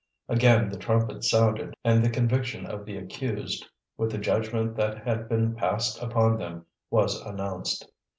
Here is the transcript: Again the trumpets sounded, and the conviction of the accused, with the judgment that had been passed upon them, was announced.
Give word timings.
Again 0.27 0.69
the 0.69 0.79
trumpets 0.79 1.29
sounded, 1.29 1.75
and 1.83 2.03
the 2.03 2.09
conviction 2.09 2.65
of 2.65 2.85
the 2.87 2.97
accused, 2.97 3.67
with 3.97 4.11
the 4.11 4.17
judgment 4.17 4.75
that 4.77 5.03
had 5.07 5.29
been 5.29 5.53
passed 5.53 6.01
upon 6.01 6.39
them, 6.39 6.65
was 6.89 7.21
announced. 7.21 7.87